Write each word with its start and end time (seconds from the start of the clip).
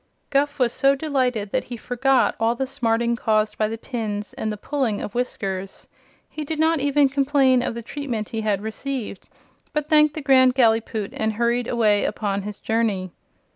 Guph 0.31 0.57
was 0.57 0.73
so 0.73 0.95
delighted 0.95 1.51
that 1.51 1.65
he 1.65 1.77
forgot 1.77 2.33
all 2.39 2.55
the 2.55 2.65
smarting 2.65 3.15
caused 3.15 3.59
by 3.59 3.67
the 3.67 3.77
pins 3.77 4.33
and 4.33 4.51
the 4.51 4.57
pulling 4.57 4.99
of 4.99 5.13
whiskers. 5.13 5.87
He 6.27 6.43
did 6.43 6.57
not 6.57 6.79
even 6.79 7.07
complain 7.07 7.61
of 7.61 7.75
the 7.75 7.83
treatment 7.83 8.29
he 8.29 8.41
had 8.41 8.63
received, 8.63 9.27
but 9.73 9.89
thanked 9.89 10.15
the 10.15 10.21
Grand 10.23 10.55
Gallipoot 10.55 11.11
and 11.13 11.33
hurried 11.33 11.67
away 11.67 12.03
upon 12.03 12.41
his 12.41 12.57
journey. 12.57 13.11